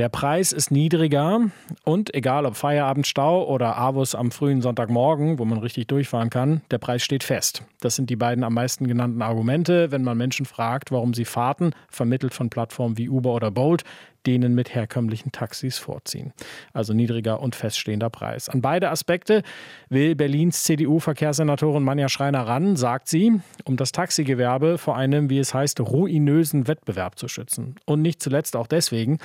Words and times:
Der 0.00 0.08
Preis 0.08 0.52
ist 0.52 0.70
niedriger 0.70 1.50
und 1.84 2.14
egal 2.14 2.46
ob 2.46 2.56
Feierabendstau 2.56 3.46
oder 3.46 3.76
Avus 3.76 4.14
am 4.14 4.30
frühen 4.30 4.62
Sonntagmorgen, 4.62 5.38
wo 5.38 5.44
man 5.44 5.58
richtig 5.58 5.88
durchfahren 5.88 6.30
kann, 6.30 6.62
der 6.70 6.78
Preis 6.78 7.02
steht 7.02 7.22
fest. 7.22 7.64
Das 7.82 7.96
sind 7.96 8.08
die 8.08 8.16
beiden 8.16 8.42
am 8.42 8.54
meisten 8.54 8.88
genannten 8.88 9.20
Argumente, 9.20 9.90
wenn 9.92 10.02
man 10.02 10.16
Menschen 10.16 10.46
fragt, 10.46 10.90
warum 10.90 11.12
sie 11.12 11.26
Fahrten, 11.26 11.74
vermittelt 11.90 12.32
von 12.32 12.48
Plattformen 12.48 12.96
wie 12.96 13.10
Uber 13.10 13.34
oder 13.34 13.50
Bolt, 13.50 13.84
denen 14.26 14.54
mit 14.54 14.74
herkömmlichen 14.74 15.32
Taxis 15.32 15.78
vorziehen. 15.78 16.32
Also 16.72 16.92
niedriger 16.92 17.40
und 17.40 17.54
feststehender 17.54 18.10
Preis. 18.10 18.48
An 18.48 18.60
beide 18.60 18.90
Aspekte 18.90 19.42
will 19.88 20.14
Berlins 20.14 20.64
CDU-Verkehrssenatorin 20.64 21.82
Manja 21.82 22.08
Schreiner 22.08 22.46
ran, 22.46 22.76
sagt 22.76 23.08
sie, 23.08 23.40
um 23.64 23.76
das 23.76 23.92
Taxigewerbe 23.92 24.78
vor 24.78 24.96
einem, 24.96 25.30
wie 25.30 25.38
es 25.38 25.54
heißt, 25.54 25.80
ruinösen 25.80 26.68
Wettbewerb 26.68 27.18
zu 27.18 27.28
schützen. 27.28 27.76
Und 27.86 28.02
nicht 28.02 28.22
zuletzt 28.22 28.56
auch 28.56 28.66
deswegen, 28.66 29.18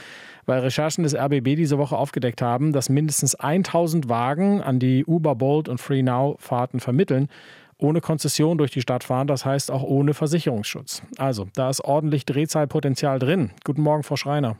weil 0.46 0.60
Recherchen 0.60 1.04
des 1.04 1.16
RBB 1.16 1.56
diese 1.56 1.78
Woche 1.78 1.98
aufgedeckt 1.98 2.42
haben, 2.42 2.72
dass 2.72 2.90
mindestens 2.90 3.36
1000 3.36 4.10
Wagen 4.10 4.62
an 4.62 4.80
die 4.80 5.06
Uber, 5.06 5.36
Bolt 5.36 5.70
und 5.70 5.80
FreeNow 5.80 6.40
Fahrten 6.40 6.80
vermitteln 6.80 7.30
ohne 7.78 8.02
Konzession 8.02 8.58
durch 8.58 8.72
die 8.72 8.82
Stadt 8.82 9.04
fahren, 9.04 9.28
das 9.28 9.46
heißt 9.46 9.70
auch 9.72 9.84
ohne 9.84 10.14
Versicherungsschutz. 10.14 11.02
Also, 11.18 11.48
da 11.56 11.70
ist 11.70 11.82
ordentlich 11.82 12.26
Drehzahlpotenzial 12.26 13.20
drin. 13.20 13.52
Guten 13.64 13.82
Morgen, 13.82 14.04
Frau 14.04 14.16
Schreiner. 14.16 14.58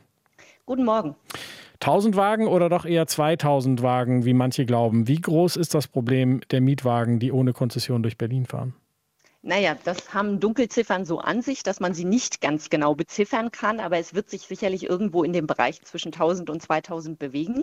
Guten 0.66 0.84
Morgen. 0.84 1.14
1000 1.74 2.16
Wagen 2.16 2.48
oder 2.48 2.68
doch 2.68 2.84
eher 2.86 3.06
2000 3.06 3.82
Wagen, 3.82 4.24
wie 4.24 4.34
manche 4.34 4.66
glauben? 4.66 5.06
Wie 5.06 5.20
groß 5.20 5.54
ist 5.54 5.74
das 5.74 5.86
Problem 5.86 6.40
der 6.50 6.60
Mietwagen, 6.60 7.20
die 7.20 7.30
ohne 7.30 7.52
Konzession 7.52 8.02
durch 8.02 8.18
Berlin 8.18 8.46
fahren? 8.46 8.74
Naja, 9.42 9.76
das 9.84 10.12
haben 10.12 10.40
Dunkelziffern 10.40 11.04
so 11.04 11.20
an 11.20 11.40
sich, 11.40 11.62
dass 11.62 11.78
man 11.78 11.94
sie 11.94 12.04
nicht 12.04 12.40
ganz 12.40 12.68
genau 12.68 12.96
beziffern 12.96 13.52
kann, 13.52 13.78
aber 13.78 13.98
es 13.98 14.12
wird 14.12 14.28
sich 14.28 14.42
sicherlich 14.42 14.90
irgendwo 14.90 15.22
in 15.22 15.32
dem 15.32 15.46
Bereich 15.46 15.82
zwischen 15.82 16.08
1000 16.08 16.50
und 16.50 16.60
2000 16.60 17.16
bewegen. 17.16 17.62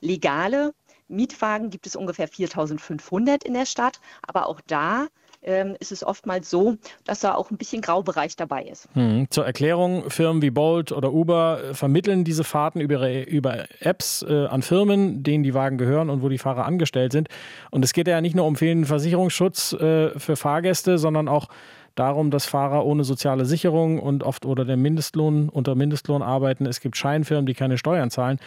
Legale 0.00 0.74
Mietwagen 1.08 1.70
gibt 1.70 1.86
es 1.86 1.96
ungefähr 1.96 2.28
4500 2.28 3.44
in 3.44 3.54
der 3.54 3.64
Stadt, 3.64 3.98
aber 4.26 4.46
auch 4.46 4.60
da 4.66 5.06
ähm, 5.42 5.76
ist 5.80 5.92
es 5.92 6.04
oftmals 6.04 6.50
so, 6.50 6.76
dass 7.04 7.20
da 7.20 7.34
auch 7.34 7.50
ein 7.50 7.56
bisschen 7.56 7.82
Graubereich 7.82 8.36
dabei 8.36 8.64
ist. 8.64 8.88
Hm. 8.94 9.26
Zur 9.30 9.44
Erklärung, 9.44 10.10
Firmen 10.10 10.42
wie 10.42 10.50
Bolt 10.50 10.92
oder 10.92 11.12
Uber 11.12 11.62
äh, 11.62 11.74
vermitteln 11.74 12.24
diese 12.24 12.44
Fahrten 12.44 12.80
über, 12.80 13.26
über 13.26 13.66
Apps 13.80 14.24
äh, 14.28 14.46
an 14.46 14.62
Firmen, 14.62 15.22
denen 15.22 15.44
die 15.44 15.54
Wagen 15.54 15.78
gehören 15.78 16.10
und 16.10 16.22
wo 16.22 16.28
die 16.28 16.38
Fahrer 16.38 16.64
angestellt 16.64 17.12
sind. 17.12 17.28
Und 17.70 17.84
es 17.84 17.92
geht 17.92 18.08
ja 18.08 18.20
nicht 18.20 18.36
nur 18.36 18.46
um 18.46 18.56
fehlenden 18.56 18.86
Versicherungsschutz 18.86 19.72
äh, 19.74 20.18
für 20.18 20.36
Fahrgäste, 20.36 20.98
sondern 20.98 21.28
auch 21.28 21.48
darum, 21.94 22.30
dass 22.30 22.46
Fahrer 22.46 22.86
ohne 22.86 23.04
soziale 23.04 23.44
Sicherung 23.44 23.98
und 23.98 24.22
oft 24.22 24.46
oder 24.46 24.64
der 24.64 24.76
Mindestlohn 24.76 25.48
unter 25.48 25.74
Mindestlohn 25.74 26.22
arbeiten. 26.22 26.66
Es 26.66 26.80
gibt 26.80 26.96
Scheinfirmen, 26.96 27.46
die 27.46 27.54
keine 27.54 27.78
Steuern 27.78 28.10
zahlen. 28.10 28.38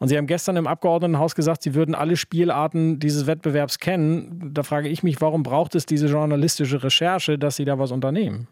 Und 0.00 0.08
Sie 0.08 0.16
haben 0.16 0.26
gestern 0.26 0.56
im 0.56 0.66
Abgeordnetenhaus 0.66 1.34
gesagt, 1.34 1.62
Sie 1.62 1.74
würden 1.74 1.94
alle 1.94 2.16
Spielarten 2.16 2.98
dieses 2.98 3.26
Wettbewerbs 3.26 3.78
kennen. 3.78 4.50
Da 4.52 4.62
frage 4.62 4.88
ich 4.88 5.02
mich, 5.02 5.20
warum 5.20 5.42
braucht 5.42 5.74
es 5.74 5.84
diese 5.84 6.06
journalistische 6.06 6.82
Recherche, 6.82 7.38
dass 7.38 7.56
Sie 7.56 7.66
da 7.66 7.78
was 7.78 7.92
unternehmen? 7.92 8.48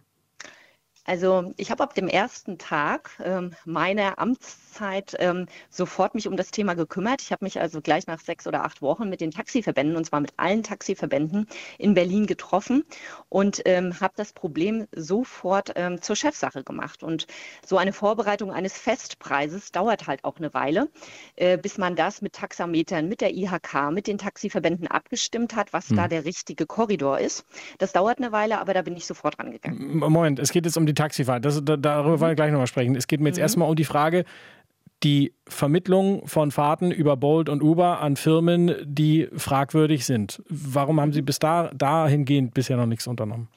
Also 1.05 1.55
ich 1.57 1.71
habe 1.71 1.83
ab 1.83 1.95
dem 1.95 2.07
ersten 2.07 2.59
Tag 2.59 3.11
ähm, 3.25 3.55
meiner 3.65 4.19
Amtszeit 4.19 4.68
ähm, 5.19 5.47
sofort 5.71 6.15
mich 6.15 6.29
um 6.29 6.37
das 6.37 6.51
Thema 6.51 6.75
gekümmert. 6.75 7.23
Ich 7.23 7.33
habe 7.33 7.45
mich 7.45 7.61
also 7.61 7.81
gleich 7.81 8.07
nach 8.07 8.21
sechs 8.21 8.47
oder 8.47 8.65
acht 8.65 8.83
Wochen 8.83 9.09
mit 9.09 9.21
den 9.21 9.31
Taxiverbänden, 9.31 9.97
und 9.97 10.05
zwar 10.05 10.21
mit 10.21 10.33
allen 10.37 10.63
Taxiverbänden 10.63 11.47
in 11.79 11.95
Berlin 11.95 12.27
getroffen 12.27 12.85
und 13.29 13.63
ähm, 13.65 14.01
habe 14.01 14.15
das 14.17 14.33
Problem 14.33 14.87
sofort 14.95 15.73
ähm, 15.77 16.01
zur 16.03 16.17
Chefsache 16.17 16.65
gemacht. 16.65 17.03
Und 17.03 17.27
so 17.65 17.79
eine 17.79 17.93
Vorbereitung 17.93 18.53
eines 18.53 18.77
Festpreises 18.79 19.73
dauert 19.73 20.07
halt 20.07 20.25
auch 20.25 20.39
eine 20.39 20.53
Weile, 20.55 20.89
äh, 21.37 21.57
bis 21.57 21.79
man 21.79 21.97
das 21.97 22.23
mit 22.23 22.35
Taxametern, 22.35 23.09
mit 23.09 23.21
der 23.21 23.35
IHK, 23.35 23.91
mit 23.93 24.07
den 24.07 24.19
Taxiverbänden 24.19 24.87
abgestimmt 24.87 25.57
hat, 25.57 25.73
was 25.73 25.91
hm. 25.91 25.97
da 25.97 26.09
der 26.09 26.25
richtige 26.25 26.67
Korridor 26.67 27.19
ist. 27.19 27.45
Das 27.79 27.93
dauert 27.93 28.19
eine 28.19 28.33
Weile, 28.33 28.61
aber 28.61 28.75
da 28.75 28.83
bin 28.83 28.97
ich 28.97 29.07
sofort 29.07 29.39
rangegangen. 29.39 29.99
Moment, 29.99 30.39
es 30.39 30.53
geht 30.53 30.65
jetzt 30.65 30.77
um 30.77 30.87
die 30.87 30.95
Taxifahrer. 30.95 31.41
Das, 31.41 31.63
darüber 31.65 32.03
mhm. 32.03 32.21
wollen 32.21 32.31
wir 32.31 32.35
gleich 32.35 32.51
nochmal 32.51 32.67
sprechen. 32.67 32.97
Es 32.97 33.07
geht 33.07 33.21
mir 33.21 33.29
jetzt 33.29 33.37
mhm. 33.37 33.43
erstmal 33.43 33.69
um 33.69 33.77
die 33.77 33.85
Frage, 33.85 34.25
die 35.03 35.35
Vermittlung 35.47 36.27
von 36.27 36.51
Fahrten 36.51 36.91
über 36.91 37.17
Bolt 37.17 37.49
und 37.49 37.63
Uber 37.63 38.01
an 38.01 38.17
Firmen, 38.17 38.75
die 38.85 39.29
fragwürdig 39.37 40.05
sind. 40.05 40.43
Warum 40.49 41.01
haben 41.01 41.13
Sie 41.13 41.23
bis 41.23 41.39
da, 41.39 41.71
dahingehend 41.75 42.55
bisher 42.55 42.77
noch 42.77 42.87
nichts 42.87 43.07
unternommen? 43.07 43.49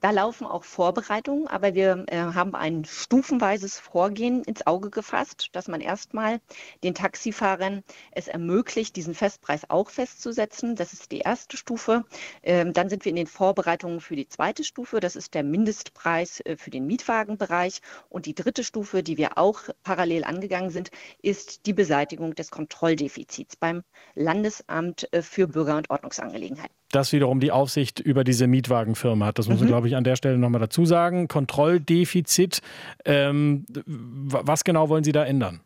Da 0.00 0.12
laufen 0.12 0.46
auch 0.46 0.64
Vorbereitungen, 0.64 1.46
aber 1.46 1.74
wir 1.74 2.04
äh, 2.08 2.16
haben 2.16 2.54
ein 2.54 2.86
stufenweises 2.86 3.78
Vorgehen 3.78 4.42
ins 4.44 4.66
Auge 4.66 4.88
gefasst, 4.88 5.48
dass 5.52 5.68
man 5.68 5.82
erstmal 5.82 6.40
den 6.82 6.94
Taxifahrern 6.94 7.84
es 8.12 8.26
ermöglicht, 8.26 8.96
diesen 8.96 9.14
Festpreis 9.14 9.68
auch 9.68 9.90
festzusetzen. 9.90 10.74
Das 10.74 10.94
ist 10.94 11.12
die 11.12 11.18
erste 11.18 11.58
Stufe. 11.58 12.06
Ähm, 12.42 12.72
dann 12.72 12.88
sind 12.88 13.04
wir 13.04 13.10
in 13.10 13.16
den 13.16 13.26
Vorbereitungen 13.26 14.00
für 14.00 14.16
die 14.16 14.26
zweite 14.26 14.64
Stufe. 14.64 15.00
Das 15.00 15.16
ist 15.16 15.34
der 15.34 15.44
Mindestpreis 15.44 16.40
äh, 16.46 16.56
für 16.56 16.70
den 16.70 16.86
Mietwagenbereich. 16.86 17.82
Und 18.08 18.24
die 18.24 18.34
dritte 18.34 18.64
Stufe, 18.64 19.02
die 19.02 19.18
wir 19.18 19.36
auch 19.36 19.60
parallel 19.82 20.24
angegangen 20.24 20.70
sind, 20.70 20.90
ist 21.20 21.66
die 21.66 21.74
Beseitigung 21.74 22.34
des 22.34 22.50
Kontrolldefizits 22.50 23.56
beim 23.56 23.82
Landesamt 24.14 25.12
äh, 25.12 25.20
für 25.20 25.46
Bürger- 25.46 25.76
und 25.76 25.90
Ordnungsangelegenheiten 25.90 26.79
das 26.90 27.12
wiederum 27.12 27.40
die 27.40 27.52
Aufsicht 27.52 28.00
über 28.00 28.24
diese 28.24 28.46
Mietwagenfirma 28.46 29.26
hat. 29.26 29.38
Das 29.38 29.48
muss 29.48 29.58
man, 29.58 29.66
mhm. 29.66 29.70
glaube 29.70 29.88
ich, 29.88 29.96
an 29.96 30.04
der 30.04 30.16
Stelle 30.16 30.38
nochmal 30.38 30.60
dazu 30.60 30.84
sagen. 30.84 31.28
Kontrolldefizit. 31.28 32.60
Ähm, 33.04 33.64
was 33.86 34.64
genau 34.64 34.88
wollen 34.88 35.04
Sie 35.04 35.12
da 35.12 35.24
ändern? 35.24 35.60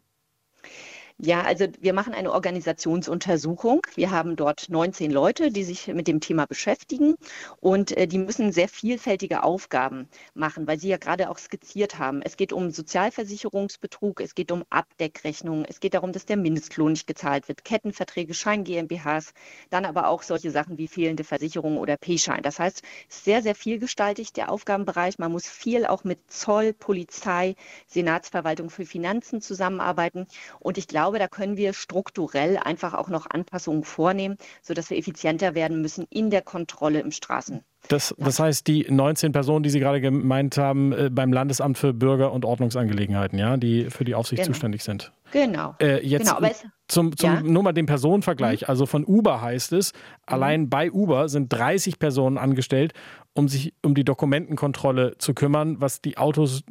Ja, 1.18 1.42
also 1.42 1.66
wir 1.80 1.92
machen 1.92 2.12
eine 2.12 2.32
Organisationsuntersuchung. 2.32 3.82
Wir 3.94 4.10
haben 4.10 4.34
dort 4.34 4.68
19 4.68 5.12
Leute, 5.12 5.50
die 5.50 5.62
sich 5.62 5.86
mit 5.86 6.08
dem 6.08 6.20
Thema 6.20 6.44
beschäftigen 6.46 7.14
und 7.60 7.96
äh, 7.96 8.08
die 8.08 8.18
müssen 8.18 8.50
sehr 8.50 8.68
vielfältige 8.68 9.44
Aufgaben 9.44 10.08
machen, 10.34 10.66
weil 10.66 10.78
Sie 10.80 10.88
ja 10.88 10.96
gerade 10.96 11.30
auch 11.30 11.38
skizziert 11.38 12.00
haben. 12.00 12.20
Es 12.20 12.36
geht 12.36 12.52
um 12.52 12.70
Sozialversicherungsbetrug, 12.72 14.20
es 14.20 14.34
geht 14.34 14.50
um 14.50 14.64
Abdeckrechnungen, 14.70 15.64
es 15.64 15.78
geht 15.78 15.94
darum, 15.94 16.10
dass 16.12 16.26
der 16.26 16.36
Mindestlohn 16.36 16.92
nicht 16.92 17.06
gezahlt 17.06 17.46
wird, 17.46 17.64
Kettenverträge, 17.64 18.34
Schein 18.34 18.64
GmbHs, 18.64 19.34
dann 19.70 19.84
aber 19.84 20.08
auch 20.08 20.22
solche 20.24 20.50
Sachen 20.50 20.78
wie 20.78 20.88
fehlende 20.88 21.22
Versicherungen 21.24 21.78
oder 21.78 21.96
P-Schein. 21.96 22.42
Das 22.42 22.58
heißt, 22.58 22.82
sehr, 23.08 23.40
sehr 23.40 23.54
vielgestaltig 23.54 24.32
der 24.32 24.50
Aufgabenbereich. 24.50 25.18
Man 25.18 25.30
muss 25.32 25.48
viel 25.48 25.86
auch 25.86 26.02
mit 26.04 26.18
Zoll, 26.30 26.72
Polizei, 26.72 27.54
Senatsverwaltung 27.86 28.68
für 28.68 28.84
Finanzen 28.84 29.40
zusammenarbeiten 29.40 30.26
und 30.60 30.76
ich 30.76 30.88
glaube, 30.88 31.13
glaube, 31.14 31.18
da 31.18 31.28
können 31.28 31.56
wir 31.56 31.72
strukturell 31.72 32.56
einfach 32.56 32.94
auch 32.94 33.08
noch 33.08 33.26
Anpassungen 33.30 33.84
vornehmen, 33.84 34.36
sodass 34.62 34.90
wir 34.90 34.98
effizienter 34.98 35.54
werden 35.54 35.80
müssen 35.80 36.06
in 36.10 36.30
der 36.30 36.42
Kontrolle 36.42 37.00
im 37.00 37.12
Straßen. 37.12 37.62
Das, 37.88 38.14
das 38.18 38.40
heißt, 38.40 38.66
die 38.66 38.86
19 38.88 39.32
Personen, 39.32 39.62
die 39.62 39.70
Sie 39.70 39.78
gerade 39.78 40.00
gemeint 40.00 40.56
haben, 40.56 40.92
äh, 40.92 41.10
beim 41.10 41.32
Landesamt 41.32 41.78
für 41.78 41.92
Bürger- 41.92 42.32
und 42.32 42.44
Ordnungsangelegenheiten, 42.44 43.38
ja, 43.38 43.56
die 43.56 43.90
für 43.90 44.04
die 44.04 44.14
Aufsicht 44.14 44.42
genau. 44.42 44.52
zuständig 44.52 44.82
sind. 44.82 45.12
Genau. 45.32 45.74
Äh, 45.80 46.04
jetzt 46.06 46.34
genau, 46.34 46.40
es, 46.48 46.64
zum, 46.88 47.16
zum 47.16 47.30
ja. 47.30 47.42
nur 47.42 47.62
mal 47.62 47.72
den 47.72 47.86
Personenvergleich. 47.86 48.62
Mhm. 48.62 48.66
Also 48.68 48.86
von 48.86 49.04
Uber 49.04 49.40
heißt 49.40 49.72
es, 49.72 49.92
allein 50.26 50.62
mhm. 50.62 50.70
bei 50.70 50.92
Uber 50.92 51.28
sind 51.28 51.52
30 51.52 51.98
Personen 51.98 52.38
angestellt, 52.38 52.92
um 53.32 53.48
sich 53.48 53.74
um 53.82 53.94
die 53.94 54.04
Dokumentenkontrolle 54.04 55.16
zu 55.18 55.34
kümmern, 55.34 55.80
was 55.80 56.02
die 56.02 56.18
Autos 56.18 56.62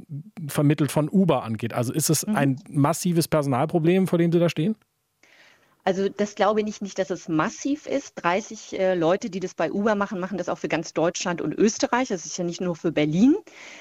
vermittelt 0.47 0.91
von 0.91 1.09
Uber 1.09 1.43
angeht. 1.43 1.73
Also 1.73 1.93
ist 1.93 2.09
es 2.09 2.25
mhm. 2.25 2.35
ein 2.35 2.59
massives 2.69 3.27
Personalproblem, 3.27 4.07
vor 4.07 4.19
dem 4.19 4.31
Sie 4.31 4.39
da 4.39 4.49
stehen? 4.49 4.75
Also 5.85 6.07
das 6.07 6.35
glaube 6.35 6.61
ich 6.61 6.81
nicht, 6.81 6.97
dass 6.97 7.09
es 7.09 7.27
massiv 7.27 7.87
ist. 7.87 8.13
30 8.15 8.79
äh, 8.79 8.95
Leute, 8.95 9.29
die 9.29 9.41
das 9.41 9.53
bei 9.53 9.69
Uber 9.69 9.95
machen, 9.95 10.19
machen 10.19 10.37
das 10.37 10.47
auch 10.47 10.57
für 10.57 10.69
ganz 10.69 10.93
Deutschland 10.93 11.41
und 11.41 11.53
Österreich. 11.53 12.07
Das 12.07 12.25
ist 12.25 12.37
ja 12.37 12.45
nicht 12.45 12.61
nur 12.61 12.75
für 12.75 12.93
Berlin. 12.93 13.35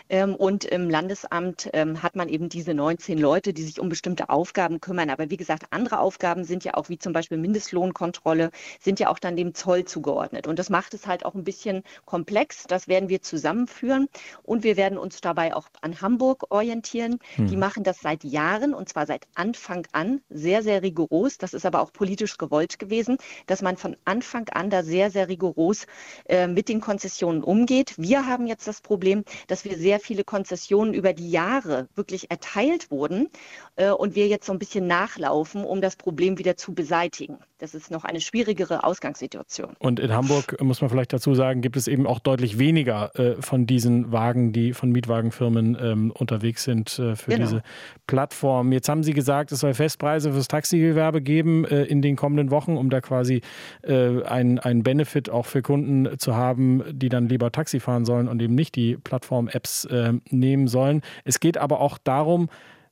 Ähm, 0.09 0.35
und 0.35 0.65
im 0.65 0.91
Landesamt 0.91 1.71
ähm, 1.73 2.03
hat 2.03 2.17
man 2.17 2.29
eben 2.29 2.49
diese 2.49 2.75
19 2.75 3.19
Leute, 3.19 3.53
die 3.53 3.63
sich 3.63 3.79
um 3.79 3.89
bestimmte 3.89 4.31
Aufgaben 4.31 4.81
kümmern. 4.81 5.11
Aber 5.11 5.31
wie 5.31 5.37
gesagt, 5.37 5.67
andere 5.71 6.01
Aufgaben 6.01 6.43
sind 6.43 6.65
ja 6.65 6.75
auch, 6.75 6.89
wie 6.89 6.99
zum 6.99 7.13
Beispiel 7.13 7.39
Mindestlohnkontrolle, 7.39 8.51
sind 8.81 8.99
ja 8.99 9.09
auch 9.09 9.21
dann 9.21 9.37
dem 9.37 9.55
Zoll 9.55 9.85
zugeordnet. 9.85 10.49
Und 10.49 10.59
das 10.59 10.71
macht 10.71 10.95
es 10.95 11.07
halt 11.07 11.25
auch 11.25 11.35
ein 11.35 11.45
bisschen 11.45 11.85
komplex. 12.05 12.65
Das 12.67 12.89
werden 12.89 13.11
wir 13.11 13.23
zusammenführen. 13.23 14.09
Und 14.43 14.65
wir 14.65 14.77
werden 14.77 14.99
uns 14.99 15.21
dabei 15.21 15.55
auch 15.55 15.69
an 15.81 16.01
Hamburg 16.01 16.47
orientieren. 16.51 17.21
Hm. 17.37 17.47
Die 17.47 17.57
machen 17.57 17.85
das 17.85 18.01
seit 18.01 18.25
Jahren 18.25 18.75
und 18.75 18.89
zwar 18.89 19.07
seit 19.07 19.29
Anfang 19.37 19.87
an 19.93 20.21
sehr, 20.31 20.65
sehr 20.65 20.83
rigoros. 20.83 21.39
Das 21.39 21.55
ist 21.55 21.65
aber 21.65 21.81
auch 21.81 21.92
auch 21.93 21.99
politisch 21.99 22.39
gewollt 22.39 22.79
gewesen, 22.79 23.19
dass 23.47 23.63
man 23.63 23.77
von 23.77 23.97
Anfang 24.05 24.49
an 24.51 24.71
da 24.71 24.83
sehr, 24.83 25.11
sehr 25.11 25.29
rigoros 25.29 25.87
äh, 26.27 26.47
mit 26.47 26.69
den 26.69 26.81
Konzessionen 26.81 27.43
umgeht. 27.43 27.95
Wir 27.97 28.27
haben 28.27 28.47
jetzt 28.47 28.67
das 28.67 28.81
Problem, 28.81 29.25
dass 29.47 29.65
wir 29.65 29.77
sehr 29.77 30.01
viele 30.01 30.25
Konzessionen 30.25 30.95
über 30.95 31.13
die 31.13 31.31
Jahre 31.31 31.89
wirklich 31.95 32.31
erteilt 32.31 32.91
wurden 32.91 33.29
äh, 33.77 33.91
und 33.91 34.15
wir 34.15 34.29
jetzt 34.29 34.47
so 34.47 34.53
ein 34.53 34.59
bisschen 34.59 34.87
nachlaufen, 34.87 35.65
um 35.65 35.81
das 35.81 35.97
Problem 35.97 36.39
wieder 36.39 36.57
zu 36.57 36.75
beseitigen. 36.75 37.39
Das 37.59 37.75
ist 37.75 37.91
noch 37.93 38.05
eine 38.05 38.21
schwierigere 38.21 38.83
Ausgangssituation. 38.83 39.77
Und 39.79 40.01
in 40.01 40.13
Hamburg, 40.13 40.61
muss 40.61 40.81
man 40.81 40.91
vielleicht 40.91 41.13
dazu 41.13 41.35
sagen, 41.35 41.61
gibt 41.61 41.77
es 41.77 41.87
eben 41.87 42.09
auch 42.09 42.19
deutlich 42.19 42.59
weniger 42.59 43.15
äh, 43.17 43.41
von 43.41 43.67
diesen 43.67 44.11
Wagen, 44.11 44.53
die 44.53 44.73
von 44.73 44.91
Mietwagenfirmen 44.91 45.79
ähm, 45.81 46.11
unterwegs 46.11 46.65
sind 46.65 46.99
äh, 46.99 47.15
für 47.15 47.31
genau. 47.31 47.45
diese 47.45 47.63
Plattform. 48.09 48.73
Jetzt 48.73 48.89
haben 48.89 49.05
Sie 49.05 49.13
gesagt, 49.13 49.53
es 49.53 49.61
soll 49.61 49.75
Festpreise 49.75 50.33
fürs 50.33 50.49
Taxigewerbe 50.49 51.23
geben 51.23 51.65
äh, 51.83 51.91
in 51.91 52.03
den 52.03 52.17
kommenden 52.17 52.51
Wochen, 52.51 52.77
um 52.77 52.91
da 52.91 53.01
quasi 53.01 53.43
äh, 53.83 54.23
einen 54.23 54.83
Benefit 54.83 55.31
auch 55.31 55.47
für 55.47 55.63
Kunden 55.63 56.19
zu 56.19 56.37
haben, 56.37 56.83
die 56.91 57.09
dann 57.09 57.29
lieber 57.29 57.53
Taxi 57.53 57.81
fahren 57.81 58.05
sollen 58.05 58.29
und 58.29 58.41
eben 58.41 58.55
nicht 58.55 58.75
die 58.77 58.97
Plattform-Apps 58.97 59.85
äh, 59.87 60.15
nehmen 60.31 60.69
sollen. 60.69 61.03
Es 61.25 61.41
geht 61.41 61.59
aber 61.59 61.81
auch 61.81 61.99
darum, 61.99 62.49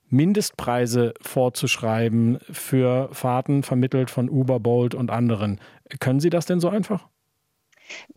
Mindestpreise 0.09 1.13
vorzuschreiben 1.21 2.39
für 2.51 3.09
Fahrten 3.13 3.63
vermittelt 3.63 4.09
von 4.09 4.29
Uber, 4.29 4.59
Bolt 4.59 4.93
und 4.93 5.09
anderen. 5.09 5.59
Können 5.99 6.19
Sie 6.19 6.29
das 6.29 6.45
denn 6.45 6.59
so 6.59 6.67
einfach? 6.67 7.07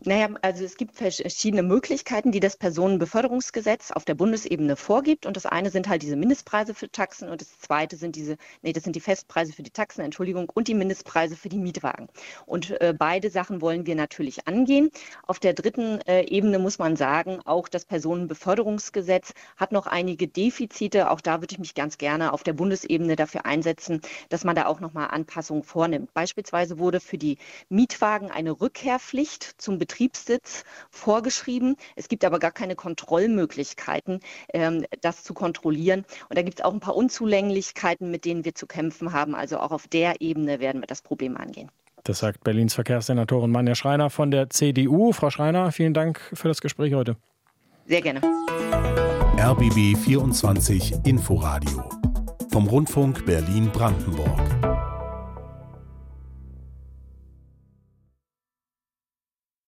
Naja, 0.03 0.29
also 0.41 0.63
es 0.63 0.77
gibt 0.77 0.95
verschiedene 0.95 1.63
Möglichkeiten, 1.63 2.31
die 2.31 2.39
das 2.39 2.57
Personenbeförderungsgesetz 2.57 3.91
auf 3.91 4.05
der 4.05 4.15
Bundesebene 4.15 4.75
vorgibt. 4.75 5.25
Und 5.25 5.35
das 5.35 5.45
eine 5.45 5.69
sind 5.69 5.89
halt 5.89 6.01
diese 6.01 6.15
Mindestpreise 6.15 6.73
für 6.73 6.91
Taxen 6.91 7.29
und 7.29 7.41
das 7.41 7.59
zweite 7.59 7.95
sind 7.95 8.15
diese, 8.15 8.37
nee, 8.61 8.73
das 8.73 8.83
sind 8.83 8.95
die 8.95 9.01
Festpreise 9.01 9.53
für 9.53 9.63
die 9.63 9.71
Taxen, 9.71 10.01
Entschuldigung, 10.01 10.49
und 10.53 10.67
die 10.67 10.73
Mindestpreise 10.73 11.35
für 11.35 11.49
die 11.49 11.57
Mietwagen. 11.57 12.07
Und 12.45 12.79
äh, 12.81 12.93
beide 12.97 13.29
Sachen 13.29 13.61
wollen 13.61 13.85
wir 13.85 13.95
natürlich 13.95 14.47
angehen. 14.47 14.89
Auf 15.23 15.39
der 15.39 15.53
dritten 15.53 16.01
äh, 16.01 16.23
Ebene 16.25 16.59
muss 16.59 16.79
man 16.79 16.95
sagen, 16.95 17.39
auch 17.45 17.67
das 17.67 17.85
Personenbeförderungsgesetz 17.85 19.33
hat 19.57 19.71
noch 19.71 19.87
einige 19.87 20.27
Defizite. 20.27 21.09
Auch 21.09 21.21
da 21.21 21.41
würde 21.41 21.53
ich 21.53 21.59
mich 21.59 21.75
ganz 21.75 21.97
gerne 21.97 22.33
auf 22.33 22.43
der 22.43 22.53
Bundesebene 22.53 23.15
dafür 23.15 23.45
einsetzen, 23.45 24.01
dass 24.29 24.43
man 24.43 24.55
da 24.55 24.67
auch 24.67 24.79
nochmal 24.79 25.09
Anpassungen 25.11 25.63
vornimmt. 25.63 26.13
Beispielsweise 26.13 26.79
wurde 26.79 26.99
für 26.99 27.17
die 27.17 27.37
Mietwagen 27.69 28.31
eine 28.31 28.51
Rückkehrpflicht 28.51 29.61
zum 29.65 29.77
Betriebssitz 29.79 30.63
vorgeschrieben. 30.89 31.75
Es 31.95 32.07
gibt 32.07 32.23
aber 32.23 32.39
gar 32.39 32.51
keine 32.51 32.75
Kontrollmöglichkeiten, 32.75 34.21
ähm, 34.53 34.85
das 35.01 35.23
zu 35.23 35.33
kontrollieren. 35.33 36.05
Und 36.29 36.37
da 36.37 36.43
gibt 36.43 36.59
es 36.59 36.65
auch 36.65 36.73
ein 36.73 36.79
paar 36.79 36.95
Unzulänglichkeiten, 36.95 38.09
mit 38.09 38.23
denen 38.23 38.45
wir 38.45 38.55
zu 38.55 38.67
kämpfen 38.67 39.11
haben. 39.11 39.35
Also 39.35 39.59
auch 39.59 39.71
auf 39.71 39.87
der 39.87 40.21
Ebene 40.21 40.59
werden 40.59 40.81
wir 40.81 40.87
das 40.87 41.01
Problem 41.01 41.35
angehen. 41.35 41.69
Das 42.03 42.19
sagt 42.19 42.43
Berlins 42.43 42.75
Verkehrssenatorin 42.75 43.51
Manja 43.51 43.73
Schreiner 43.73 44.11
von 44.11 44.29
der 44.29 44.51
CDU. 44.51 45.11
Frau 45.11 45.31
Schreiner, 45.31 45.71
vielen 45.71 45.95
Dank 45.95 46.21
für 46.33 46.47
das 46.47 46.61
Gespräch 46.61 46.93
heute. 46.93 47.17
Sehr 47.87 48.01
gerne. 48.01 48.21
RBB 49.37 49.97
24 49.97 50.93
Inforadio 51.03 51.83
vom 52.51 52.67
Rundfunk 52.67 53.25
Berlin-Brandenburg. 53.25 54.74